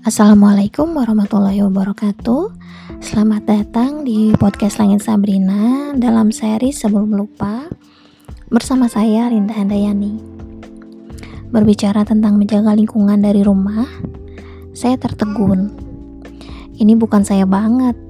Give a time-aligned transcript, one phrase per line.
[0.00, 2.56] Assalamualaikum warahmatullahi wabarakatuh.
[3.04, 7.68] Selamat datang di podcast Langit Sabrina Dalam seri Sebelum Lupa
[8.48, 10.16] Bersama saya Rinda Handayani
[11.52, 13.84] Berbicara tentang menjaga lingkungan dari rumah
[14.72, 15.68] Saya tertegun.
[16.80, 18.00] Ini bukan saya banget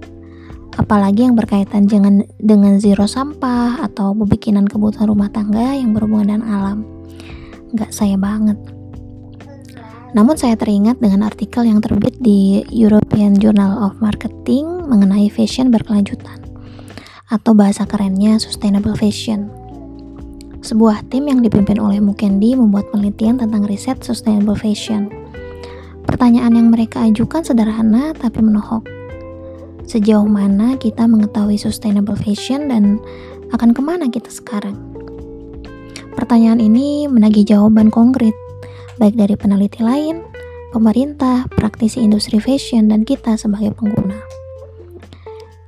[0.78, 6.46] Apalagi yang berkaitan dengan, dengan zero sampah Atau bikinan kebutuhan rumah tangga yang berhubungan dengan
[6.54, 6.78] alam.
[7.74, 8.78] Gak saya banget
[10.10, 16.42] namun saya teringat dengan artikel yang terbit di European Journal of Marketing mengenai fashion berkelanjutan
[17.30, 19.46] atau bahasa kerennya sustainable fashion.
[20.60, 25.08] Sebuah tim yang dipimpin oleh Mukendi membuat penelitian tentang riset sustainable fashion.
[26.04, 28.82] Pertanyaan yang mereka ajukan sederhana tapi menohok.
[29.86, 32.98] Sejauh mana kita mengetahui sustainable fashion dan
[33.54, 34.74] akan ke mana kita sekarang?
[36.18, 38.34] Pertanyaan ini menagih jawaban konkret
[39.00, 40.20] baik dari peneliti lain,
[40.76, 44.20] pemerintah, praktisi industri fashion, dan kita sebagai pengguna.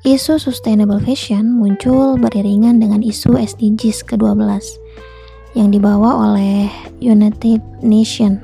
[0.05, 4.45] Isu sustainable fashion muncul beriringan dengan isu SDGs ke-12
[5.57, 6.69] yang dibawa oleh
[7.01, 8.42] United Nations.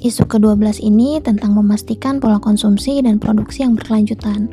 [0.00, 4.48] Isu ke-12 ini tentang memastikan pola konsumsi dan produksi yang berkelanjutan.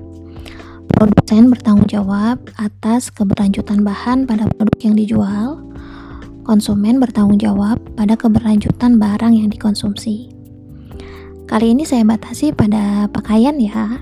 [0.91, 5.63] Produsen bertanggung jawab atas keberlanjutan bahan pada produk yang dijual,
[6.47, 10.31] konsumen bertanggung jawab pada keberlanjutan barang yang dikonsumsi.
[11.43, 13.99] Kali ini saya batasi pada pakaian ya.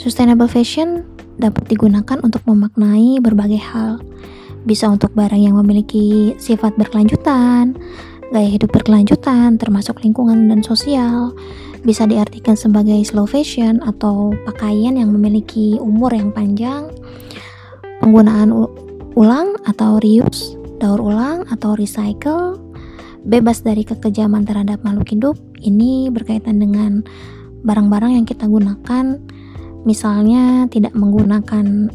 [0.00, 1.04] Sustainable fashion
[1.36, 4.00] dapat digunakan untuk memaknai berbagai hal.
[4.64, 7.76] Bisa untuk barang yang memiliki sifat berkelanjutan,
[8.32, 11.36] gaya hidup berkelanjutan, termasuk lingkungan dan sosial.
[11.86, 16.90] Bisa diartikan sebagai slow fashion atau pakaian yang memiliki umur yang panjang,
[18.02, 18.50] penggunaan
[19.14, 22.60] ulang atau reuse, daur ulang atau recycle,
[23.26, 25.36] bebas dari kekejaman terhadap makhluk hidup.
[25.58, 27.02] Ini berkaitan dengan
[27.66, 29.18] barang-barang yang kita gunakan,
[29.82, 31.90] misalnya tidak menggunakan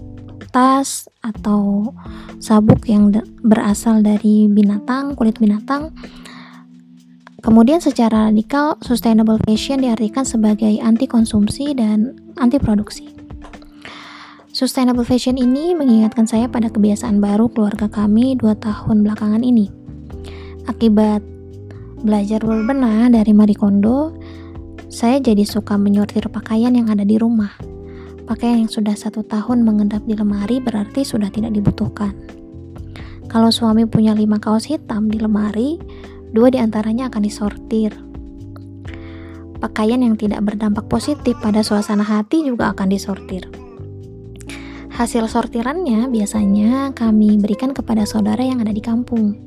[0.51, 1.93] tas atau
[2.43, 3.13] sabuk yang
[3.45, 5.95] berasal dari binatang, kulit binatang.
[7.41, 13.20] Kemudian secara radikal, sustainable fashion diartikan sebagai anti konsumsi dan anti produksi.
[14.51, 19.71] Sustainable fashion ini mengingatkan saya pada kebiasaan baru keluarga kami dua tahun belakangan ini.
[20.67, 21.23] Akibat
[22.03, 24.11] belajar berbenah dari Marie Kondo,
[24.91, 27.55] saya jadi suka menyortir pakaian yang ada di rumah.
[28.27, 32.11] Pakaian yang sudah satu tahun mengendap di lemari berarti sudah tidak dibutuhkan.
[33.31, 35.79] Kalau suami punya lima kaos hitam di lemari,
[36.35, 37.95] dua di antaranya akan disortir.
[39.63, 43.60] Pakaian yang tidak berdampak positif pada suasana hati juga akan disortir.
[44.91, 49.39] Hasil sortirannya biasanya kami berikan kepada saudara yang ada di kampung.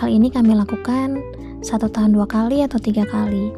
[0.00, 1.20] Hal ini kami lakukan
[1.60, 3.52] satu tahun dua kali atau tiga kali.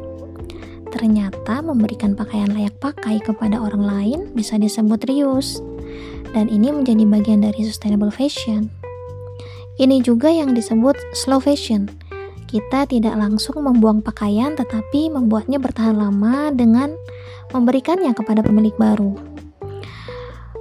[0.91, 5.63] Ternyata memberikan pakaian layak pakai kepada orang lain bisa disebut reuse,
[6.35, 8.67] dan ini menjadi bagian dari sustainable fashion.
[9.79, 11.87] Ini juga yang disebut slow fashion.
[12.47, 16.95] Kita tidak langsung membuang pakaian, tetapi membuatnya bertahan lama dengan
[17.51, 19.34] memberikannya kepada pemilik baru.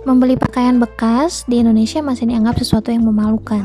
[0.04, 3.65] Membeli pakaian bekas di Indonesia masih dianggap sesuatu yang memalukan.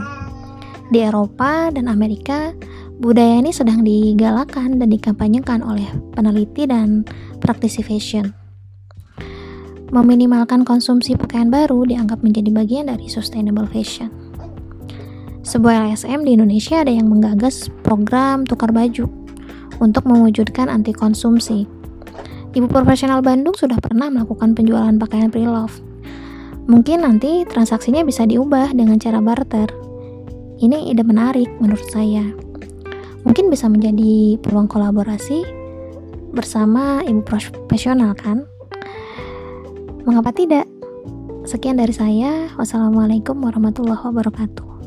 [0.88, 2.56] Di Eropa dan Amerika,
[2.96, 5.84] budaya ini sedang digalakan dan dikampanyekan oleh
[6.16, 7.04] peneliti dan
[7.44, 8.32] praktisi fashion.
[9.92, 14.08] Meminimalkan konsumsi pakaian baru dianggap menjadi bagian dari sustainable fashion.
[15.44, 19.12] Sebuah LSM di Indonesia ada yang menggagas program tukar baju
[19.84, 21.68] untuk mewujudkan anti konsumsi.
[22.56, 25.89] Ibu profesional Bandung sudah pernah melakukan penjualan pakaian pre-love
[26.70, 29.74] Mungkin nanti transaksinya bisa diubah dengan cara barter.
[30.62, 32.22] Ini ide menarik menurut saya.
[33.26, 35.42] Mungkin bisa menjadi peluang kolaborasi
[36.30, 38.46] bersama ibu profesional kan?
[40.06, 40.70] Mengapa tidak?
[41.50, 42.54] Sekian dari saya.
[42.54, 44.79] Wassalamualaikum warahmatullahi wabarakatuh.